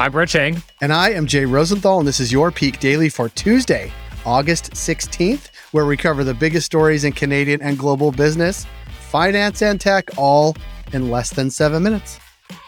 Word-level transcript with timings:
I'm 0.00 0.12
Brett 0.12 0.30
Chang. 0.30 0.62
And 0.80 0.94
I 0.94 1.10
am 1.10 1.26
Jay 1.26 1.44
Rosenthal, 1.44 1.98
and 1.98 2.08
this 2.08 2.20
is 2.20 2.32
your 2.32 2.50
Peak 2.50 2.80
Daily 2.80 3.10
for 3.10 3.28
Tuesday, 3.28 3.92
August 4.24 4.70
16th, 4.70 5.50
where 5.72 5.84
we 5.84 5.94
cover 5.94 6.24
the 6.24 6.32
biggest 6.32 6.64
stories 6.64 7.04
in 7.04 7.12
Canadian 7.12 7.60
and 7.60 7.78
global 7.78 8.10
business, 8.10 8.66
finance, 9.10 9.60
and 9.60 9.78
tech, 9.78 10.08
all 10.16 10.56
in 10.94 11.10
less 11.10 11.28
than 11.28 11.50
seven 11.50 11.82
minutes. 11.82 12.18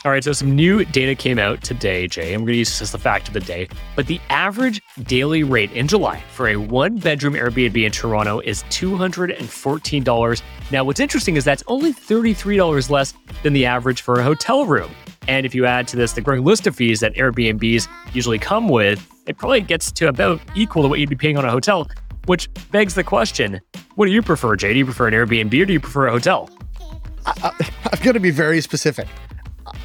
All 0.04 0.12
right, 0.12 0.22
so 0.22 0.34
some 0.34 0.54
new 0.54 0.84
data 0.84 1.14
came 1.14 1.38
out 1.38 1.62
today, 1.62 2.06
Jay. 2.06 2.34
I'm 2.34 2.40
going 2.40 2.52
to 2.52 2.58
use 2.58 2.68
this 2.68 2.82
as 2.82 2.92
the 2.92 2.98
fact 2.98 3.28
of 3.28 3.34
the 3.34 3.40
day. 3.40 3.66
But 3.96 4.08
the 4.08 4.20
average 4.28 4.82
daily 5.04 5.42
rate 5.42 5.72
in 5.72 5.88
July 5.88 6.22
for 6.32 6.48
a 6.48 6.56
one 6.56 6.96
bedroom 6.96 7.32
Airbnb 7.32 7.82
in 7.82 7.92
Toronto 7.92 8.40
is 8.40 8.62
$214. 8.64 10.42
Now, 10.70 10.84
what's 10.84 11.00
interesting 11.00 11.36
is 11.36 11.46
that's 11.46 11.64
only 11.66 11.94
$33 11.94 12.90
less 12.90 13.14
than 13.42 13.54
the 13.54 13.64
average 13.64 14.02
for 14.02 14.20
a 14.20 14.22
hotel 14.22 14.66
room. 14.66 14.90
And 15.28 15.46
if 15.46 15.54
you 15.54 15.66
add 15.66 15.88
to 15.88 15.96
this 15.96 16.12
the 16.12 16.20
growing 16.20 16.44
list 16.44 16.66
of 16.66 16.76
fees 16.76 17.00
that 17.00 17.14
Airbnbs 17.14 17.88
usually 18.12 18.38
come 18.38 18.68
with, 18.68 19.06
it 19.26 19.38
probably 19.38 19.60
gets 19.60 19.92
to 19.92 20.08
about 20.08 20.40
equal 20.54 20.82
to 20.82 20.88
what 20.88 20.98
you'd 20.98 21.08
be 21.08 21.16
paying 21.16 21.36
on 21.36 21.44
a 21.44 21.50
hotel, 21.50 21.88
which 22.26 22.48
begs 22.70 22.94
the 22.94 23.04
question 23.04 23.60
what 23.94 24.06
do 24.06 24.12
you 24.12 24.22
prefer, 24.22 24.56
Jay? 24.56 24.72
Do 24.72 24.78
you 24.78 24.84
prefer 24.86 25.08
an 25.08 25.14
Airbnb 25.14 25.62
or 25.62 25.66
do 25.66 25.72
you 25.72 25.80
prefer 25.80 26.06
a 26.06 26.12
hotel? 26.12 26.48
I, 27.26 27.52
I've 27.92 28.02
got 28.02 28.12
to 28.12 28.20
be 28.20 28.30
very 28.30 28.60
specific. 28.60 29.06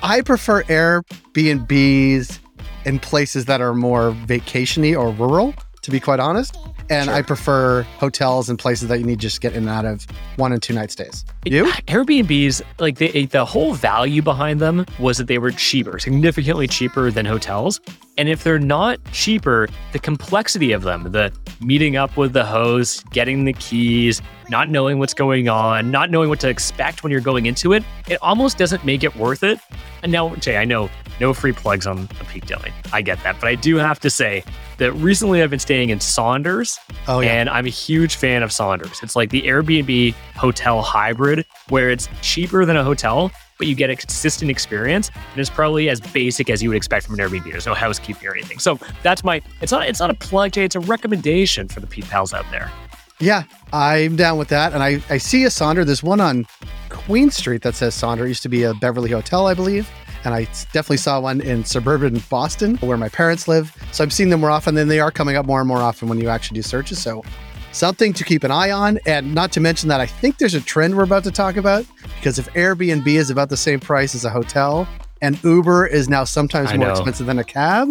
I 0.02 0.22
prefer 0.22 0.64
Airbnbs 0.64 2.40
in 2.86 3.00
places 3.00 3.46
that 3.46 3.60
are 3.60 3.74
more 3.74 4.12
vacationy 4.12 4.98
or 4.98 5.12
rural, 5.12 5.54
to 5.82 5.92
be 5.92 6.00
quite 6.00 6.22
honest 6.22 6.58
and 6.90 7.06
sure. 7.06 7.14
I 7.14 7.22
prefer 7.22 7.84
hotels 8.00 8.50
and 8.50 8.58
places 8.58 8.88
that 8.90 9.00
you 9.00 9.06
need 9.06 9.20
to 9.20 9.22
just 9.22 9.42
get 9.42 9.54
in 9.54 9.68
and 9.68 9.70
out 9.70 9.86
of 9.86 10.06
one 10.38 10.54
and 10.54 10.62
two 10.62 10.74
night 10.74 10.92
stays. 10.92 11.26
You? 11.46 11.66
Airbnbs, 11.88 12.62
like 12.80 12.98
the 12.98 13.26
the 13.26 13.46
whole 13.46 13.74
value 13.74 14.22
behind 14.22 14.60
them 14.60 14.86
was 15.00 15.18
that 15.18 15.28
they 15.28 15.38
were 15.38 15.52
cheaper, 15.52 16.00
significantly 16.00 16.68
cheaper 16.68 17.12
than 17.12 17.26
hotels. 17.26 17.80
And 18.18 18.28
if 18.30 18.44
they're 18.44 18.58
not 18.58 19.00
cheaper, 19.12 19.68
the 19.92 20.00
complexity 20.00 20.72
of 20.72 20.82
them, 20.82 21.12
the 21.12 21.32
meeting 21.62 21.98
up 21.98 22.18
with 22.18 22.34
the 22.34 22.46
host, 22.46 23.08
getting 23.12 23.46
the 23.46 23.54
keys, 23.54 24.22
not 24.50 24.70
knowing 24.70 24.98
what's 24.98 25.14
going 25.14 25.50
on, 25.50 25.92
not 25.92 26.10
knowing 26.10 26.30
what 26.30 26.40
to 26.40 26.50
expect 26.50 27.04
when 27.04 27.12
you're 27.12 27.22
going 27.22 27.46
into 27.46 27.74
it, 27.74 27.84
it 28.08 28.18
almost 28.22 28.58
doesn't 28.58 28.84
make 28.84 29.04
it 29.04 29.16
worth 29.16 29.44
it. 29.44 29.60
And 30.02 30.12
now, 30.12 30.36
Jay, 30.38 30.58
I 30.58 30.66
know 30.66 30.90
no 31.20 31.34
free 31.34 31.52
plugs 31.52 31.88
on 31.88 32.08
the 32.08 32.26
Peak 32.26 32.46
Daily. 32.46 32.72
I 32.94 33.02
get 33.02 33.22
that. 33.24 33.40
But 33.40 33.48
I 33.48 33.56
do 33.56 33.78
have 33.78 34.00
to 34.02 34.10
say 34.10 34.44
that 34.78 34.92
recently 34.94 35.42
I've 35.42 35.50
been 35.50 35.60
staying 35.60 35.90
in 35.90 36.00
Sonders. 36.00 36.78
Oh, 37.08 37.20
yeah. 37.20 37.34
And 37.34 37.50
I'm 37.50 37.66
a 37.66 37.70
huge 37.70 38.16
fan 38.16 38.44
of 38.44 38.52
Sonders. 38.52 39.00
It's 39.02 39.16
like 39.16 39.30
the 39.30 39.44
Airbnb 39.44 40.14
hotel 40.36 40.82
hybrid 40.82 41.46
where 41.70 41.90
it's 41.90 42.10
cheaper 42.22 42.66
than 42.66 42.78
a 42.78 42.84
hotel, 42.84 43.32
but 43.58 43.68
you 43.68 43.76
get 43.76 43.90
a 43.90 43.96
consistent 43.96 44.52
experience 44.52 45.10
and 45.32 45.40
it's 45.40 45.50
probably 45.50 45.90
as 45.90 46.00
basic 46.00 46.50
as 46.50 46.62
you 46.62 46.70
would 46.70 46.78
expect 46.78 47.06
from 47.06 47.20
an 47.20 47.26
Airbnb. 47.26 47.52
There's 47.52 47.66
no 47.66 47.74
housekeeping 47.74 48.28
or 48.28 48.34
anything. 48.34 48.60
So 48.60 48.80
that's 49.04 49.24
my 49.24 49.42
it's 49.62 49.72
not 49.72 49.88
it's 49.88 50.00
not 50.00 50.10
a 50.10 50.16
plug, 50.16 50.52
Jay, 50.52 50.66
it's 50.66 50.76
a 50.76 50.80
recommendation 50.80 51.68
for 51.68 51.80
the 51.80 51.88
Peak 51.88 52.06
Pals 52.06 52.34
out 52.34 52.46
there. 52.52 52.72
Yeah, 53.20 53.44
I'm 53.74 54.16
down 54.16 54.38
with 54.38 54.50
that. 54.50 54.74
And 54.74 54.84
I, 54.84 55.02
I 55.10 55.18
see 55.18 55.44
a 55.44 55.48
Sonder. 55.48 55.84
There's 55.84 56.04
one 56.04 56.22
on 56.22 56.46
Queen 56.90 57.32
Street 57.32 57.64
that 57.64 57.74
says 57.74 57.96
Sonder. 57.96 58.26
It 58.26 58.30
used 58.30 58.44
to 58.44 58.50
be 58.50 58.64
a 58.64 58.76
Beverly 58.76 59.10
Hotel, 59.10 59.48
I 59.48 59.56
believe. 59.56 59.90
And 60.24 60.34
I 60.34 60.44
definitely 60.74 60.98
saw 60.98 61.20
one 61.20 61.42
in 61.42 61.64
suburban 61.64 62.22
Boston 62.30 62.76
where 62.78 62.98
my 62.98 63.10
parents 63.10 63.48
live. 63.48 63.76
So 63.92 64.04
I'm 64.04 64.12
seeing 64.12 64.30
them 64.30 64.42
more 64.42 64.52
often. 64.52 64.76
Then 64.76 64.88
they 64.88 65.00
are 65.00 65.12
coming 65.12 65.36
up 65.36 65.46
more 65.46 65.60
and 65.60 65.68
more 65.68 65.80
often 65.80 66.08
when 66.08 66.20
you 66.20 66.30
actually 66.30 66.56
do 66.56 66.62
searches. 66.62 67.00
So 67.00 67.24
something 67.72 68.14
to 68.14 68.24
keep 68.24 68.44
an 68.44 68.52
eye 68.52 68.72
on. 68.72 69.00
And 69.06 69.34
not 69.34 69.52
to 69.54 69.60
mention 69.60 69.90
that 69.90 70.02
I 70.02 70.06
think 70.06 70.38
there's 70.38 70.56
a 70.56 70.62
trend 70.62 70.96
we're 70.96 71.04
about 71.04 71.24
to 71.26 71.32
talk 71.32 71.58
about 71.58 71.86
because 72.16 72.40
if 72.40 72.52
Airbnb 72.54 73.08
is 73.08 73.30
about 73.30 73.50
the 73.50 73.58
same 73.58 73.80
price 73.80 74.16
as 74.16 74.26
a 74.26 74.30
hotel 74.30 74.88
and 75.22 75.42
Uber 75.44 75.88
is 75.88 76.10
now 76.10 76.24
sometimes 76.24 76.74
more 76.76 76.92
expensive 76.92 77.26
than 77.26 77.40
a 77.40 77.44
cab, 77.44 77.90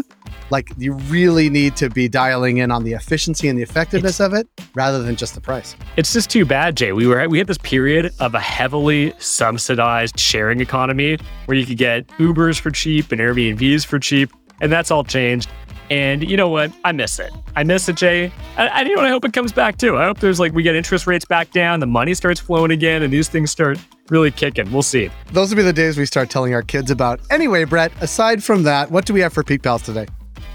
like 0.50 0.70
you 0.78 0.92
really 0.92 1.50
need 1.50 1.76
to 1.76 1.90
be 1.90 2.08
dialing 2.08 2.58
in 2.58 2.70
on 2.70 2.84
the 2.84 2.92
efficiency 2.92 3.48
and 3.48 3.58
the 3.58 3.62
effectiveness 3.62 4.20
it's, 4.20 4.20
of 4.20 4.34
it 4.34 4.48
rather 4.74 5.02
than 5.02 5.16
just 5.16 5.34
the 5.34 5.40
price. 5.40 5.76
It's 5.96 6.12
just 6.12 6.30
too 6.30 6.44
bad, 6.44 6.76
Jay. 6.76 6.92
We 6.92 7.06
were 7.06 7.28
we 7.28 7.38
had 7.38 7.46
this 7.46 7.58
period 7.58 8.12
of 8.20 8.34
a 8.34 8.40
heavily 8.40 9.12
subsidized 9.18 10.18
sharing 10.18 10.60
economy 10.60 11.18
where 11.46 11.56
you 11.56 11.66
could 11.66 11.78
get 11.78 12.06
Ubers 12.18 12.60
for 12.60 12.70
cheap 12.70 13.12
and 13.12 13.20
Airbnbs 13.20 13.86
for 13.86 13.98
cheap, 13.98 14.30
and 14.60 14.70
that's 14.70 14.90
all 14.90 15.04
changed. 15.04 15.50
And 15.88 16.28
you 16.28 16.36
know 16.36 16.48
what? 16.48 16.72
I 16.84 16.92
miss 16.92 17.18
it. 17.18 17.32
I 17.54 17.62
miss 17.62 17.88
it, 17.88 17.96
Jay. 17.96 18.32
I, 18.56 18.66
I, 18.66 18.80
you 18.82 18.96
know, 18.96 19.02
I 19.02 19.08
hope 19.08 19.24
it 19.24 19.32
comes 19.32 19.52
back 19.52 19.78
too. 19.78 19.96
I 19.96 20.04
hope 20.04 20.18
there's 20.18 20.40
like 20.40 20.52
we 20.52 20.62
get 20.62 20.74
interest 20.74 21.06
rates 21.06 21.24
back 21.24 21.52
down, 21.52 21.80
the 21.80 21.86
money 21.86 22.14
starts 22.14 22.40
flowing 22.40 22.72
again, 22.72 23.02
and 23.02 23.12
these 23.12 23.28
things 23.28 23.50
start 23.50 23.78
really 24.10 24.30
kicking. 24.30 24.70
We'll 24.72 24.82
see. 24.82 25.10
Those 25.32 25.50
will 25.50 25.56
be 25.56 25.62
the 25.62 25.72
days 25.72 25.96
we 25.96 26.06
start 26.06 26.30
telling 26.30 26.54
our 26.54 26.62
kids 26.62 26.90
about. 26.90 27.20
Anyway, 27.30 27.64
Brett, 27.64 27.92
aside 28.00 28.42
from 28.42 28.62
that, 28.64 28.90
what 28.90 29.06
do 29.06 29.12
we 29.12 29.20
have 29.20 29.32
for 29.32 29.42
Peak 29.42 29.62
Pals 29.62 29.82
today? 29.82 30.06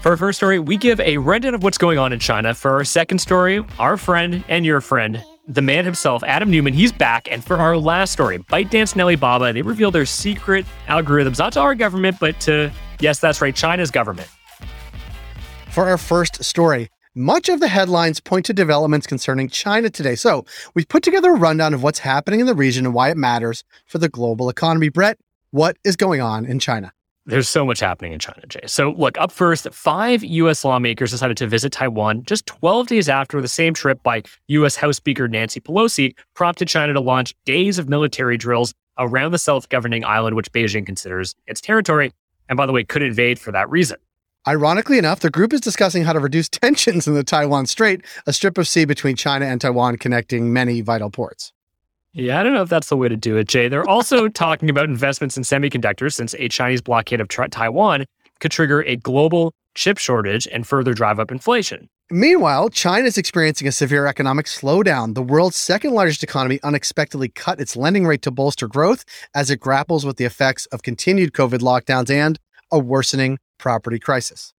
For 0.02 0.10
our 0.10 0.16
first 0.16 0.38
story, 0.38 0.58
we 0.58 0.76
give 0.76 0.98
a 1.00 1.16
rundown 1.18 1.54
of 1.54 1.62
what's 1.62 1.78
going 1.78 1.96
on 1.96 2.12
in 2.12 2.18
China. 2.18 2.54
For 2.54 2.72
our 2.72 2.84
second 2.84 3.20
story, 3.20 3.64
our 3.78 3.96
friend 3.96 4.44
and 4.48 4.66
your 4.66 4.80
friend, 4.80 5.24
the 5.46 5.62
man 5.62 5.84
himself, 5.84 6.24
Adam 6.24 6.50
Neumann, 6.50 6.74
he's 6.74 6.92
back. 6.92 7.28
And 7.30 7.44
for 7.44 7.56
our 7.56 7.76
last 7.76 8.12
story, 8.12 8.38
ByteDance 8.38 8.92
and 8.92 9.02
Alibaba, 9.02 9.52
they 9.52 9.62
reveal 9.62 9.92
their 9.92 10.04
secret 10.04 10.66
algorithms, 10.88 11.38
not 11.38 11.52
to 11.52 11.60
our 11.60 11.76
government, 11.76 12.16
but 12.18 12.40
to, 12.40 12.70
yes, 13.00 13.20
that's 13.20 13.40
right, 13.40 13.54
China's 13.54 13.90
government 13.92 14.28
for 15.72 15.88
our 15.88 15.96
first 15.96 16.44
story. 16.44 16.90
Much 17.14 17.48
of 17.48 17.60
the 17.60 17.68
headlines 17.68 18.20
point 18.20 18.44
to 18.44 18.52
developments 18.52 19.06
concerning 19.06 19.48
China 19.48 19.88
today. 19.88 20.14
So 20.14 20.44
we've 20.74 20.88
put 20.88 21.02
together 21.02 21.30
a 21.30 21.38
rundown 21.38 21.74
of 21.74 21.82
what's 21.82 22.00
happening 22.00 22.40
in 22.40 22.46
the 22.46 22.54
region 22.54 22.84
and 22.84 22.94
why 22.94 23.10
it 23.10 23.16
matters 23.16 23.64
for 23.86 23.98
the 23.98 24.08
global 24.08 24.48
economy. 24.50 24.90
Brett, 24.90 25.18
what 25.50 25.76
is 25.82 25.96
going 25.96 26.20
on 26.20 26.44
in 26.44 26.58
China? 26.58 26.92
There's 27.24 27.48
so 27.48 27.64
much 27.64 27.78
happening 27.78 28.12
in 28.12 28.18
China, 28.18 28.44
Jay. 28.48 28.62
So, 28.66 28.90
look, 28.90 29.16
up 29.16 29.30
first, 29.30 29.72
five 29.72 30.24
U.S. 30.24 30.64
lawmakers 30.64 31.12
decided 31.12 31.36
to 31.36 31.46
visit 31.46 31.70
Taiwan 31.70 32.24
just 32.24 32.46
12 32.46 32.88
days 32.88 33.08
after 33.08 33.40
the 33.40 33.46
same 33.46 33.74
trip 33.74 34.02
by 34.02 34.22
U.S. 34.48 34.74
House 34.74 34.96
Speaker 34.96 35.28
Nancy 35.28 35.60
Pelosi 35.60 36.16
prompted 36.34 36.66
China 36.66 36.92
to 36.92 37.00
launch 37.00 37.36
days 37.44 37.78
of 37.78 37.88
military 37.88 38.36
drills 38.36 38.74
around 38.98 39.30
the 39.30 39.38
self 39.38 39.68
governing 39.68 40.04
island, 40.04 40.34
which 40.34 40.50
Beijing 40.52 40.84
considers 40.84 41.36
its 41.46 41.60
territory. 41.60 42.12
And 42.48 42.56
by 42.56 42.66
the 42.66 42.72
way, 42.72 42.82
could 42.82 43.02
invade 43.02 43.38
for 43.38 43.52
that 43.52 43.70
reason. 43.70 43.98
Ironically 44.48 44.98
enough, 44.98 45.20
the 45.20 45.30
group 45.30 45.52
is 45.52 45.60
discussing 45.60 46.02
how 46.02 46.12
to 46.12 46.18
reduce 46.18 46.48
tensions 46.48 47.06
in 47.06 47.14
the 47.14 47.22
Taiwan 47.22 47.66
Strait, 47.66 48.04
a 48.26 48.32
strip 48.32 48.58
of 48.58 48.66
sea 48.66 48.84
between 48.84 49.14
China 49.14 49.46
and 49.46 49.60
Taiwan 49.60 49.96
connecting 49.96 50.52
many 50.52 50.80
vital 50.80 51.10
ports. 51.10 51.52
Yeah, 52.14 52.38
I 52.38 52.42
don't 52.42 52.52
know 52.52 52.62
if 52.62 52.68
that's 52.68 52.88
the 52.88 52.96
way 52.96 53.08
to 53.08 53.16
do 53.16 53.36
it, 53.36 53.48
Jay. 53.48 53.68
They're 53.68 53.88
also 53.88 54.28
talking 54.44 54.68
about 54.68 54.84
investments 54.84 55.36
in 55.36 55.44
semiconductors 55.44 56.12
since 56.12 56.34
a 56.38 56.48
Chinese 56.48 56.82
blockade 56.82 57.20
of 57.20 57.28
Taiwan 57.28 58.04
could 58.40 58.50
trigger 58.50 58.82
a 58.82 58.96
global 58.96 59.54
chip 59.74 59.96
shortage 59.96 60.46
and 60.48 60.66
further 60.66 60.92
drive 60.92 61.18
up 61.18 61.30
inflation. 61.30 61.88
Meanwhile, 62.10 62.68
China 62.68 63.06
is 63.06 63.16
experiencing 63.16 63.66
a 63.66 63.72
severe 63.72 64.06
economic 64.06 64.44
slowdown. 64.44 65.14
The 65.14 65.22
world's 65.22 65.56
second 65.56 65.92
largest 65.92 66.22
economy 66.22 66.60
unexpectedly 66.62 67.30
cut 67.30 67.58
its 67.58 67.74
lending 67.74 68.06
rate 68.06 68.20
to 68.22 68.30
bolster 68.30 68.68
growth 68.68 69.06
as 69.34 69.50
it 69.50 69.60
grapples 69.60 70.04
with 70.04 70.18
the 70.18 70.26
effects 70.26 70.66
of 70.66 70.82
continued 70.82 71.32
COVID 71.32 71.60
lockdowns 71.60 72.10
and 72.10 72.38
a 72.70 72.78
worsening 72.78 73.38
property 73.56 73.98
crisis. 73.98 74.52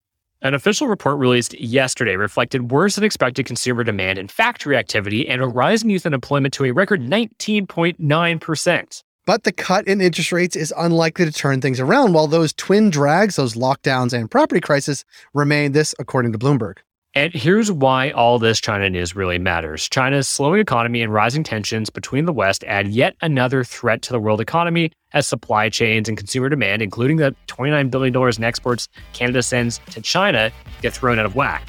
An 0.45 0.55
official 0.55 0.89
report 0.89 1.19
released 1.19 1.55
yesterday 1.61 2.17
reflected 2.17 2.73
worse 2.73 2.97
than 2.97 3.05
expected 3.05 3.47
consumer 3.47 3.85
demand 3.85 4.19
and 4.19 4.29
factory 4.29 4.77
activity 4.77 5.29
and 5.29 5.41
a 5.41 5.47
rise 5.47 5.85
in 5.85 5.91
youth 5.91 6.05
unemployment 6.05 6.53
to 6.55 6.65
a 6.65 6.73
record 6.73 7.01
19.9%. 7.01 9.03
But 9.25 9.45
the 9.45 9.53
cut 9.53 9.87
in 9.87 10.01
interest 10.01 10.33
rates 10.33 10.57
is 10.57 10.75
unlikely 10.77 11.27
to 11.27 11.33
turn 11.33 11.61
things 11.61 11.79
around 11.79 12.13
while 12.13 12.27
those 12.27 12.53
twin 12.53 12.91
drags, 12.91 13.37
those 13.37 13.55
lockdowns 13.55 14.13
and 14.13 14.29
property 14.29 14.61
crisis, 14.61 15.05
remain, 15.33 15.71
this 15.71 15.95
according 16.01 16.33
to 16.33 16.39
Bloomberg. 16.39 16.79
And 17.15 17.35
here's 17.35 17.71
why 17.71 18.11
all 18.13 18.39
this 18.39 18.59
China 18.59 18.89
news 18.89 19.15
really 19.15 19.39
matters. 19.39 19.87
China's 19.87 20.27
slowing 20.27 20.63
economy 20.63 21.03
and 21.03 21.13
rising 21.13 21.45
tensions 21.45 21.91
between 21.91 22.25
the 22.25 22.33
West 22.33 22.65
add 22.65 22.89
yet 22.89 23.17
another 23.21 23.65
threat 23.65 24.01
to 24.03 24.15
the 24.15 24.19
world 24.19 24.41
economy 24.41 24.93
as 25.13 25.27
supply 25.27 25.69
chains 25.69 26.09
and 26.09 26.17
consumer 26.17 26.49
demand, 26.49 26.81
including 26.81 27.19
the 27.19 27.37
$29 27.49 27.91
billion 27.91 28.17
in 28.17 28.45
exports 28.45 28.89
Canada 29.13 29.43
sends 29.43 29.79
to 29.91 30.01
China, 30.01 30.51
get 30.81 30.95
thrown 30.95 31.19
out 31.19 31.27
of 31.27 31.37
whack. 31.37 31.69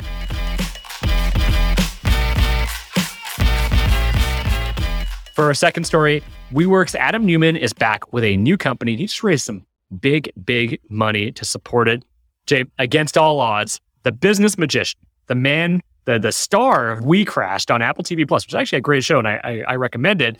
For 5.33 5.43
our 5.43 5.53
second 5.53 5.83
story, 5.83 6.23
WeWork's 6.53 6.95
Adam 6.95 7.25
Neumann 7.25 7.57
is 7.57 7.73
back 7.73 8.13
with 8.13 8.23
a 8.23 8.37
new 8.37 8.55
company. 8.55 8.95
He 8.95 9.07
just 9.07 9.21
raised 9.21 9.43
some 9.43 9.65
big, 9.99 10.31
big 10.45 10.79
money 10.87 11.33
to 11.33 11.43
support 11.43 11.89
it. 11.89 12.05
Jay, 12.45 12.63
against 12.79 13.17
all 13.17 13.41
odds, 13.41 13.81
the 14.03 14.13
business 14.13 14.57
magician 14.57 15.01
the 15.27 15.35
man, 15.35 15.81
the 16.05 16.19
the 16.19 16.31
star 16.31 16.91
of 16.91 17.05
We 17.05 17.25
Crashed 17.25 17.71
on 17.71 17.81
Apple 17.81 18.03
TV 18.03 18.27
Plus, 18.27 18.45
which 18.45 18.53
is 18.53 18.55
actually 18.55 18.79
a 18.79 18.81
great 18.81 19.03
show, 19.03 19.19
and 19.19 19.27
I, 19.27 19.39
I, 19.43 19.63
I 19.69 19.75
recommend 19.75 20.21
it. 20.21 20.37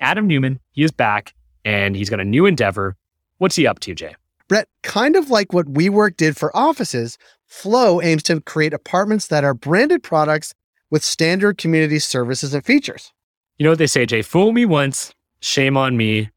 Adam 0.00 0.26
Neumann, 0.26 0.60
he 0.72 0.82
is 0.82 0.90
back, 0.90 1.34
and 1.64 1.96
he's 1.96 2.10
got 2.10 2.20
a 2.20 2.24
new 2.24 2.46
endeavor. 2.46 2.96
What's 3.38 3.56
he 3.56 3.66
up 3.66 3.80
to, 3.80 3.94
Jay? 3.94 4.14
Brett, 4.48 4.68
kind 4.82 5.16
of 5.16 5.30
like 5.30 5.52
what 5.52 5.66
WeWork 5.66 6.16
did 6.16 6.36
for 6.36 6.56
offices, 6.56 7.18
Flow 7.46 8.02
aims 8.02 8.22
to 8.24 8.40
create 8.40 8.72
apartments 8.72 9.28
that 9.28 9.44
are 9.44 9.54
branded 9.54 10.02
products 10.02 10.52
with 10.90 11.04
standard 11.04 11.58
community 11.58 11.98
services 11.98 12.54
and 12.54 12.64
features. 12.64 13.12
You 13.58 13.64
know 13.64 13.70
what 13.70 13.78
they 13.78 13.86
say, 13.86 14.04
Jay? 14.04 14.22
Fool 14.22 14.52
me 14.52 14.64
once, 14.64 15.14
shame 15.40 15.76
on 15.76 15.96
me. 15.96 16.30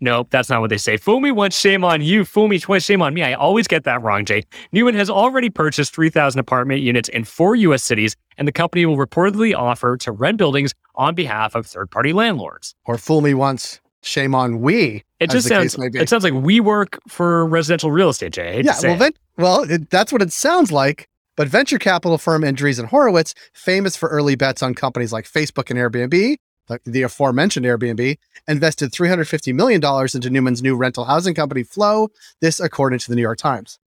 Nope, 0.00 0.28
that's 0.30 0.48
not 0.48 0.60
what 0.60 0.70
they 0.70 0.78
say. 0.78 0.96
Fool 0.96 1.20
me 1.20 1.32
once, 1.32 1.58
shame 1.58 1.84
on 1.84 2.00
you. 2.02 2.24
Fool 2.24 2.48
me 2.48 2.58
twice, 2.58 2.84
shame 2.84 3.02
on 3.02 3.14
me. 3.14 3.22
I 3.22 3.32
always 3.34 3.66
get 3.66 3.84
that 3.84 4.00
wrong, 4.02 4.24
Jay. 4.24 4.44
Neumann 4.72 4.94
has 4.94 5.10
already 5.10 5.50
purchased 5.50 5.94
3,000 5.94 6.38
apartment 6.38 6.82
units 6.82 7.08
in 7.08 7.24
four 7.24 7.56
U.S. 7.56 7.82
cities, 7.82 8.14
and 8.36 8.46
the 8.46 8.52
company 8.52 8.86
will 8.86 8.96
reportedly 8.96 9.56
offer 9.56 9.96
to 9.96 10.12
rent 10.12 10.38
buildings 10.38 10.72
on 10.94 11.14
behalf 11.14 11.54
of 11.54 11.66
third 11.66 11.90
party 11.90 12.12
landlords. 12.12 12.74
Or 12.84 12.96
fool 12.96 13.22
me 13.22 13.34
once, 13.34 13.80
shame 14.02 14.34
on 14.34 14.60
we. 14.60 15.04
It 15.18 15.30
just 15.30 15.48
sounds. 15.48 15.76
It 15.76 16.08
sounds 16.08 16.22
like 16.22 16.32
we 16.34 16.60
work 16.60 17.00
for 17.08 17.44
residential 17.46 17.90
real 17.90 18.10
estate, 18.10 18.32
Jay. 18.32 18.62
yeah, 18.64 18.78
well, 18.82 18.96
ven- 18.96 19.12
well, 19.36 19.62
it, 19.62 19.90
that's 19.90 20.12
what 20.12 20.22
it 20.22 20.32
sounds 20.32 20.70
like. 20.70 21.08
But 21.34 21.46
venture 21.46 21.78
capital 21.78 22.18
firm 22.18 22.42
Andreessen 22.42 22.86
Horowitz, 22.86 23.32
famous 23.52 23.94
for 23.96 24.08
early 24.08 24.34
bets 24.34 24.60
on 24.60 24.74
companies 24.74 25.12
like 25.12 25.24
Facebook 25.24 25.70
and 25.70 25.78
Airbnb, 25.78 26.36
the, 26.68 26.80
the 26.84 27.02
aforementioned 27.02 27.66
Airbnb, 27.66 28.18
invested 28.46 28.92
$350 28.92 29.54
million 29.54 29.80
into 29.82 30.30
Neumann's 30.30 30.62
new 30.62 30.76
rental 30.76 31.04
housing 31.04 31.34
company, 31.34 31.62
Flow. 31.62 32.08
This, 32.40 32.60
according 32.60 33.00
to 33.00 33.08
the 33.08 33.16
New 33.16 33.22
York 33.22 33.38
Times. 33.38 33.78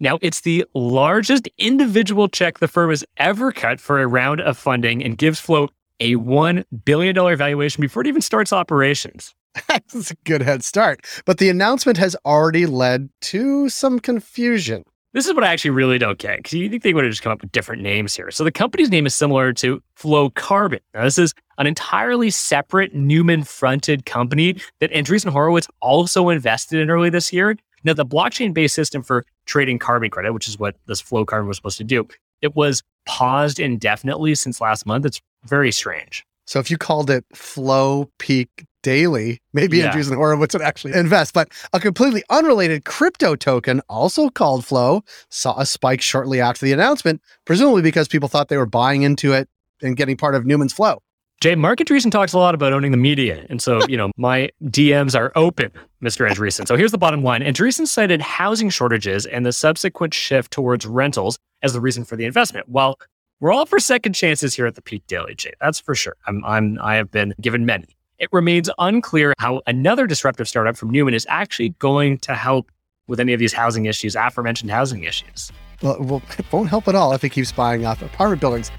Now, 0.00 0.18
it's 0.20 0.40
the 0.40 0.64
largest 0.74 1.48
individual 1.56 2.28
check 2.28 2.58
the 2.58 2.68
firm 2.68 2.90
has 2.90 3.04
ever 3.16 3.52
cut 3.52 3.80
for 3.80 4.02
a 4.02 4.06
round 4.06 4.40
of 4.40 4.58
funding 4.58 5.04
and 5.04 5.16
gives 5.16 5.38
Flow 5.38 5.68
a 6.00 6.16
$1 6.16 6.64
billion 6.84 7.14
valuation 7.14 7.80
before 7.80 8.02
it 8.02 8.08
even 8.08 8.20
starts 8.20 8.52
operations. 8.52 9.34
That's 9.68 10.10
a 10.10 10.16
good 10.24 10.42
head 10.42 10.64
start. 10.64 11.00
But 11.24 11.38
the 11.38 11.48
announcement 11.48 11.98
has 11.98 12.16
already 12.24 12.66
led 12.66 13.08
to 13.22 13.68
some 13.68 14.00
confusion. 14.00 14.84
This 15.14 15.28
is 15.28 15.34
what 15.34 15.44
I 15.44 15.52
actually 15.52 15.70
really 15.70 15.96
don't 15.96 16.18
get 16.18 16.38
because 16.38 16.54
you 16.54 16.68
think 16.68 16.82
they 16.82 16.92
would 16.92 17.04
have 17.04 17.12
just 17.12 17.22
come 17.22 17.30
up 17.30 17.40
with 17.40 17.52
different 17.52 17.82
names 17.82 18.16
here. 18.16 18.32
So 18.32 18.42
the 18.42 18.50
company's 18.50 18.90
name 18.90 19.06
is 19.06 19.14
similar 19.14 19.52
to 19.52 19.80
Flow 19.94 20.28
Carbon. 20.30 20.80
Now, 20.92 21.04
this 21.04 21.18
is 21.18 21.34
an 21.56 21.68
entirely 21.68 22.30
separate 22.30 22.96
Neumann 22.96 23.44
fronted 23.44 24.06
company 24.06 24.56
that 24.80 24.90
Andreessen 24.90 25.30
Horowitz 25.30 25.68
also 25.80 26.30
invested 26.30 26.80
in 26.80 26.90
early 26.90 27.10
this 27.10 27.32
year. 27.32 27.56
Now, 27.84 27.92
the 27.92 28.04
blockchain 28.04 28.52
based 28.52 28.74
system 28.74 29.04
for 29.04 29.24
trading 29.46 29.78
carbon 29.78 30.10
credit, 30.10 30.32
which 30.32 30.48
is 30.48 30.58
what 30.58 30.74
this 30.86 31.00
Flow 31.00 31.24
Carbon 31.24 31.46
was 31.46 31.58
supposed 31.58 31.78
to 31.78 31.84
do, 31.84 32.08
it 32.42 32.56
was 32.56 32.82
paused 33.06 33.60
indefinitely 33.60 34.34
since 34.34 34.60
last 34.60 34.84
month. 34.84 35.06
It's 35.06 35.22
very 35.44 35.70
strange. 35.70 36.26
So 36.44 36.58
if 36.58 36.72
you 36.72 36.76
called 36.76 37.08
it 37.08 37.24
Flow 37.32 38.10
Peak 38.18 38.66
Daily, 38.84 39.40
maybe 39.54 39.78
yeah. 39.78 39.90
Andreessen 39.90 40.14
Horowitz 40.14 40.54
would 40.54 40.62
actually 40.62 40.92
invest. 40.92 41.32
But 41.32 41.48
a 41.72 41.80
completely 41.80 42.22
unrelated 42.28 42.84
crypto 42.84 43.34
token, 43.34 43.80
also 43.88 44.28
called 44.28 44.64
Flow, 44.64 45.02
saw 45.30 45.58
a 45.58 45.64
spike 45.64 46.02
shortly 46.02 46.40
after 46.40 46.66
the 46.66 46.72
announcement, 46.72 47.22
presumably 47.46 47.82
because 47.82 48.06
people 48.06 48.28
thought 48.28 48.48
they 48.48 48.58
were 48.58 48.66
buying 48.66 49.02
into 49.02 49.32
it 49.32 49.48
and 49.82 49.96
getting 49.96 50.16
part 50.16 50.34
of 50.34 50.44
Neumann's 50.44 50.72
flow. 50.72 51.02
Jay, 51.40 51.54
Marc 51.54 51.78
Andreessen 51.78 52.10
talks 52.10 52.32
a 52.32 52.38
lot 52.38 52.54
about 52.54 52.72
owning 52.72 52.90
the 52.90 52.96
media. 52.96 53.44
And 53.50 53.60
so, 53.60 53.80
you 53.88 53.96
know, 53.96 54.10
my 54.16 54.50
DMs 54.64 55.18
are 55.18 55.32
open, 55.34 55.72
Mr. 56.02 56.30
Andreessen. 56.30 56.66
So 56.66 56.76
here's 56.76 56.92
the 56.92 56.98
bottom 56.98 57.22
line. 57.22 57.42
Andreessen 57.42 57.86
cited 57.86 58.20
housing 58.20 58.70
shortages 58.70 59.26
and 59.26 59.44
the 59.44 59.52
subsequent 59.52 60.14
shift 60.14 60.52
towards 60.52 60.86
rentals 60.86 61.38
as 61.62 61.72
the 61.72 61.80
reason 61.80 62.04
for 62.04 62.16
the 62.16 62.24
investment. 62.24 62.68
While 62.68 62.98
we're 63.40 63.52
all 63.52 63.66
for 63.66 63.78
second 63.80 64.12
chances 64.12 64.54
here 64.54 64.66
at 64.66 64.74
the 64.74 64.82
Peak 64.82 65.06
Daily, 65.06 65.34
Jay. 65.34 65.52
That's 65.60 65.80
for 65.80 65.94
sure. 65.94 66.16
I'm, 66.26 66.44
I'm, 66.44 66.78
I 66.80 66.94
have 66.96 67.10
been 67.10 67.34
given 67.40 67.66
many. 67.66 67.96
It 68.20 68.28
remains 68.30 68.70
unclear 68.78 69.34
how 69.38 69.60
another 69.66 70.06
disruptive 70.06 70.46
startup 70.46 70.76
from 70.76 70.90
Neumann 70.90 71.14
is 71.14 71.26
actually 71.28 71.70
going 71.80 72.18
to 72.18 72.34
help 72.34 72.70
with 73.08 73.18
any 73.18 73.32
of 73.32 73.40
these 73.40 73.52
housing 73.52 73.86
issues, 73.86 74.14
aforementioned 74.14 74.70
housing 74.70 75.02
issues. 75.02 75.50
Well, 75.82 75.96
well 76.00 76.22
it 76.38 76.52
won't 76.52 76.68
help 76.68 76.86
at 76.86 76.94
all 76.94 77.12
if 77.12 77.24
it 77.24 77.30
keeps 77.30 77.50
buying 77.50 77.84
up 77.84 78.00
apartment 78.02 78.40
buildings. 78.40 78.70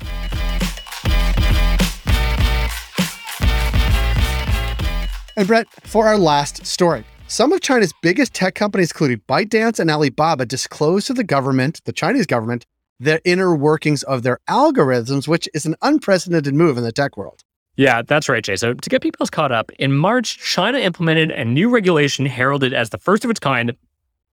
And 5.37 5.45
Brett, 5.45 5.67
for 5.83 6.07
our 6.07 6.17
last 6.17 6.65
story, 6.65 7.03
some 7.27 7.51
of 7.51 7.59
China's 7.59 7.93
biggest 8.01 8.33
tech 8.33 8.55
companies, 8.55 8.91
including 8.91 9.21
ByteDance 9.27 9.81
and 9.81 9.91
Alibaba, 9.91 10.45
disclosed 10.45 11.07
to 11.07 11.13
the 11.13 11.25
government, 11.25 11.81
the 11.83 11.91
Chinese 11.91 12.25
government, 12.25 12.65
the 13.01 13.19
inner 13.25 13.53
workings 13.53 14.01
of 14.03 14.23
their 14.23 14.39
algorithms, 14.49 15.27
which 15.27 15.49
is 15.53 15.65
an 15.65 15.75
unprecedented 15.81 16.53
move 16.53 16.77
in 16.77 16.85
the 16.85 16.93
tech 16.93 17.17
world. 17.17 17.43
Yeah, 17.77 18.01
that's 18.03 18.29
right, 18.29 18.43
Jay. 18.43 18.55
So 18.55 18.73
to 18.73 18.89
get 18.89 19.01
people 19.01 19.25
caught 19.27 19.51
up, 19.51 19.71
in 19.79 19.93
March, 19.93 20.37
China 20.37 20.77
implemented 20.77 21.31
a 21.31 21.43
new 21.43 21.69
regulation 21.69 22.25
heralded 22.25 22.73
as 22.73 22.89
the 22.89 22.97
first 22.97 23.25
of 23.25 23.31
its 23.31 23.39
kind 23.39 23.75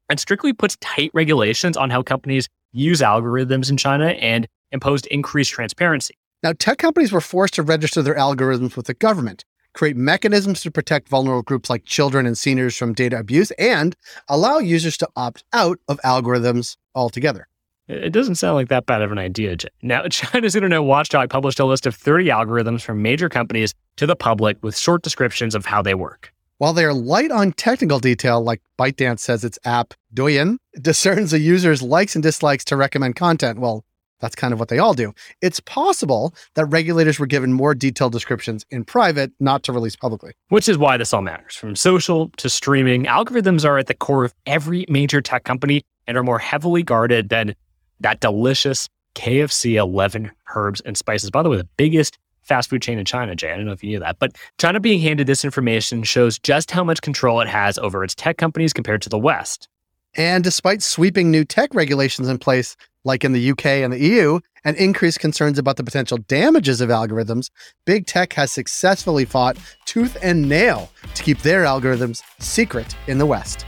and 0.09 0.21
strictly 0.21 0.53
puts 0.53 0.77
tight 0.81 1.11
regulations 1.12 1.77
on 1.77 1.91
how 1.91 2.03
companies 2.03 2.49
use 2.73 3.00
algorithms 3.00 3.71
in 3.71 3.77
China 3.77 4.09
and 4.09 4.47
imposed 4.71 5.06
increased 5.06 5.50
transparency. 5.50 6.15
Now, 6.43 6.53
tech 6.59 6.79
companies 6.79 7.12
were 7.12 7.21
forced 7.21 7.55
to 7.55 7.62
register 7.62 8.03
their 8.03 8.15
algorithms 8.15 8.77
with 8.77 8.87
the 8.87 8.94
government, 8.94 9.45
create 9.75 9.97
mechanisms 9.97 10.61
to 10.62 10.71
protect 10.71 11.09
vulnerable 11.09 11.43
groups 11.43 11.71
like 11.71 11.85
children 11.85 12.27
and 12.27 12.37
seniors 12.37 12.77
from 12.77 12.95
data 12.95 13.19
abuse, 13.19 13.50
and 13.53 13.97
allow 14.29 14.59
users 14.59 14.97
to 14.99 15.09
opt 15.17 15.45
out 15.53 15.79
of 15.88 16.00
algorithms 16.05 16.77
altogether. 16.95 17.49
It 17.93 18.12
doesn't 18.12 18.37
sound 18.37 18.56
like 18.56 18.69
that 18.69 18.87
bad 18.87 19.03
of 19.03 19.12
an 19.12 19.19
idea. 19.19 19.56
Now, 19.83 20.06
China's 20.11 20.56
Internet 20.56 20.85
Watchdog 20.85 21.31
published 21.31 21.61
a 21.61 21.65
list 21.65 21.87
of 21.87 21.94
30 21.94 22.27
algorithms 22.27 22.83
from 22.83 23.03
major 23.03 23.29
companies 23.29 23.75
to 23.97 24.06
the 24.06 24.17
public 24.17 24.56
with 24.62 24.77
short 24.77 25.03
descriptions 25.03 25.55
of 25.55 25.67
how 25.67 25.83
they 25.83 25.94
work. 25.94 26.33
While 26.59 26.73
they 26.73 26.85
are 26.85 26.94
light 26.94 27.31
on 27.33 27.53
technical 27.53 27.99
detail, 27.99 28.43
like 28.43 28.62
ByteDance 28.79 29.19
says 29.19 29.44
its 29.44 29.59
app, 29.65 29.94
Douyin, 30.15 30.59
discerns 30.81 31.33
a 31.33 31.41
user's 31.41 31.83
likes 31.83 32.15
and 32.15 32.23
dislikes 32.23 32.65
to 32.67 32.77
recommend 32.77 33.17
content. 33.17 33.59
Well, 33.59 33.85
that's 34.21 34.37
kind 34.37 34.53
of 34.53 34.61
what 34.61 34.69
they 34.69 34.79
all 34.79 34.95
do. 34.95 35.12
It's 35.41 35.59
possible 35.59 36.33
that 36.55 36.67
regulators 36.67 37.19
were 37.19 37.27
given 37.27 37.53
more 37.53 37.75
detailed 37.75 38.12
descriptions 38.12 38.65
in 38.71 38.85
private, 38.85 39.33
not 39.41 39.65
to 39.65 39.73
release 39.73 39.97
publicly. 39.97 40.33
Which 40.49 40.69
is 40.69 40.79
why 40.79 40.97
this 40.97 41.12
all 41.12 41.23
matters. 41.23 41.56
From 41.56 41.75
social 41.75 42.31
to 42.37 42.49
streaming, 42.49 43.05
algorithms 43.05 43.65
are 43.65 43.79
at 43.79 43.88
the 43.88 43.95
core 43.95 44.25
of 44.25 44.33
every 44.47 44.87
major 44.88 45.21
tech 45.21 45.43
company 45.43 45.83
and 46.06 46.17
are 46.17 46.23
more 46.23 46.38
heavily 46.38 46.85
guarded 46.85 47.29
than 47.29 47.56
that 48.02 48.20
delicious 48.20 48.88
KFC 49.14 49.75
11 49.75 50.31
herbs 50.54 50.81
and 50.82 50.96
spices. 50.96 51.31
By 51.31 51.43
the 51.43 51.50
way, 51.50 51.56
the 51.56 51.69
biggest 51.76 52.19
fast 52.43 52.70
food 52.70 52.82
chain 52.82 52.99
in 52.99 53.04
China, 53.04 53.34
Jay. 53.34 53.52
I 53.52 53.56
don't 53.56 53.66
know 53.66 53.72
if 53.72 53.82
you 53.82 53.90
knew 53.90 54.00
that, 54.00 54.19
but 54.19 54.37
China 54.58 54.81
being 54.81 55.00
handed 55.00 55.26
this 55.26 55.44
information 55.44 56.02
shows 56.02 56.38
just 56.38 56.70
how 56.70 56.84
much 56.84 57.02
control 57.02 57.40
it 57.40 57.49
has 57.49 57.78
over 57.78 58.02
its 58.02 58.14
tech 58.14 58.37
companies 58.37 58.72
compared 58.72 59.02
to 59.02 59.08
the 59.08 59.19
West. 59.19 59.69
And 60.14 60.44
despite 60.44 60.82
sweeping 60.82 61.31
new 61.31 61.44
tech 61.44 61.75
regulations 61.75 62.28
in 62.28 62.38
place, 62.38 62.76
like 63.04 63.25
in 63.25 63.32
the 63.32 63.50
UK 63.50 63.66
and 63.66 63.93
the 63.93 63.99
EU, 63.99 64.40
and 64.64 64.76
increased 64.76 65.20
concerns 65.20 65.58
about 65.58 65.76
the 65.76 65.84
potential 65.84 66.19
damages 66.19 66.81
of 66.81 66.90
algorithms, 66.90 67.50
big 67.84 68.06
tech 68.06 68.32
has 68.34 68.52
successfully 68.52 69.25
fought 69.25 69.56
tooth 69.87 70.16
and 70.22 70.49
nail 70.49 70.90
to 71.14 71.22
keep 71.22 71.38
their 71.38 71.64
algorithms 71.64 72.22
secret 72.40 72.94
in 73.06 73.19
the 73.19 73.26
West. 73.26 73.64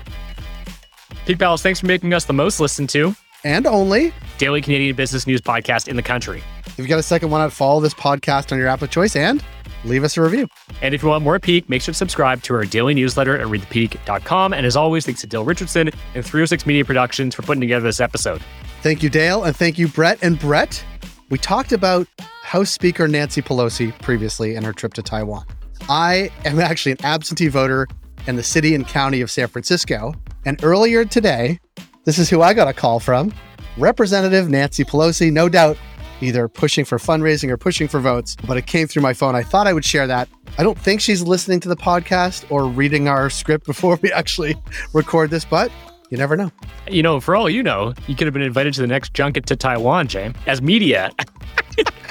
Peak 1.26 1.38
Palace, 1.38 1.62
thanks 1.62 1.81
for 1.81 1.86
making 1.86 2.12
us 2.12 2.26
the 2.26 2.32
most 2.32 2.60
listened 2.60 2.91
to 2.91 3.17
and 3.44 3.67
only 3.67 4.13
daily 4.39 4.60
Canadian 4.60 4.96
business 4.96 5.27
news 5.27 5.41
podcast 5.41 5.89
in 5.89 5.96
the 5.96 6.03
country. 6.03 6.43
If 6.67 6.79
you 6.79 6.86
got 6.86 6.98
a 6.98 7.03
second, 7.03 7.31
why 7.31 7.39
not 7.39 7.53
follow 7.53 7.81
this 7.81 7.94
podcast 7.94 8.51
on 8.51 8.58
your 8.58 8.67
app 8.67 8.82
of 8.82 8.91
choice 8.91 9.15
and 9.15 9.44
leave 9.84 10.03
us 10.03 10.17
a 10.17 10.22
review. 10.22 10.48
And 10.82 10.94
if 10.94 11.03
you 11.03 11.08
want 11.08 11.24
more 11.24 11.39
Peak, 11.39 11.69
make 11.69 11.82
sure 11.82 11.93
to 11.93 11.96
subscribe 11.96 12.43
to 12.43 12.55
our 12.55 12.65
daily 12.65 12.94
newsletter 12.94 13.39
at 13.39 13.46
readthepeak.com. 13.46 14.53
And 14.53 14.67
as 14.67 14.77
always, 14.77 15.05
thanks 15.05 15.20
to 15.20 15.27
Dale 15.27 15.44
Richardson 15.44 15.89
and 16.15 16.24
306 16.24 16.67
Media 16.67 16.84
Productions 16.84 17.34
for 17.34 17.43
putting 17.43 17.60
together 17.60 17.84
this 17.84 18.01
episode. 18.01 18.43
Thank 18.82 19.03
you, 19.03 19.10
Dale, 19.10 19.44
and 19.44 19.55
thank 19.55 19.79
you, 19.79 19.89
Brett. 19.89 20.19
And 20.22 20.39
Brett, 20.39 20.84
we 21.31 21.39
talked 21.39 21.72
about 21.72 22.06
House 22.43 22.70
Speaker 22.70 23.08
Nancy 23.08 23.43
Pelosi 23.43 23.96
previously 24.01 24.56
and 24.56 24.65
her 24.65 24.72
trip 24.72 24.94
to 24.94 25.03
Taiwan. 25.03 25.44
I 25.89 26.31
am 26.44 26.60
actually 26.60 26.93
an 26.93 27.05
absentee 27.05 27.48
voter 27.48 27.86
in 28.27 28.36
the 28.36 28.43
city 28.43 28.74
and 28.74 28.86
county 28.86 29.20
of 29.20 29.31
San 29.31 29.48
Francisco. 29.48 30.15
And 30.46 30.63
earlier 30.63 31.05
today, 31.05 31.58
this 32.05 32.19
is 32.19 32.29
who 32.29 32.43
I 32.43 32.55
got 32.55 32.69
a 32.69 32.73
call 32.73 33.01
from 33.01 33.32
Representative 33.77 34.49
Nancy 34.49 34.84
Pelosi, 34.84 35.32
no 35.32 35.49
doubt 35.49 35.77
either 36.20 36.49
pushing 36.49 36.84
for 36.84 36.99
fundraising 36.99 37.51
or 37.51 37.56
pushing 37.56 37.89
for 37.89 38.01
votes, 38.01 38.37
but 38.46 38.56
it 38.56 38.67
came 38.67 38.87
through 38.87 39.03
my 39.03 39.13
phone. 39.13 39.34
I 39.34 39.43
thought 39.43 39.67
I 39.67 39.73
would 39.73 39.84
share 39.84 40.06
that. 40.06 40.29
I 40.58 40.63
don't 40.63 40.79
think 40.79 41.01
she's 41.01 41.23
listening 41.23 41.61
to 41.61 41.69
the 41.69 41.77
podcast 41.77 42.51
or 42.51 42.67
reading 42.67 43.08
our 43.08 43.29
script 43.31 43.67
before 43.67 43.96
we 44.03 44.13
actually 44.13 44.56
record 44.93 45.31
this, 45.31 45.44
but 45.44 45.70
you 46.11 46.19
never 46.19 46.37
know. 46.37 46.51
You 46.89 47.03
know, 47.03 47.20
for 47.20 47.34
all 47.34 47.51
you 47.51 47.63
know, 47.63 47.94
you 48.06 48.15
could 48.15 48.27
have 48.27 48.34
been 48.34 48.43
invited 48.43 48.75
to 48.75 48.81
the 48.81 48.87
next 48.87 49.15
junket 49.15 49.46
to 49.46 49.56
Taiwan, 49.56 50.06
James, 50.06 50.37
as 50.46 50.63
media. 50.63 51.11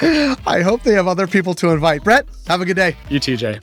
I 0.46 0.60
hope 0.62 0.82
they 0.82 0.92
have 0.92 1.06
other 1.08 1.26
people 1.26 1.54
to 1.54 1.70
invite. 1.70 2.04
Brett, 2.04 2.26
have 2.46 2.60
a 2.60 2.64
good 2.64 2.76
day. 2.76 2.96
You 3.08 3.20
too, 3.20 3.36
Jay. 3.36 3.60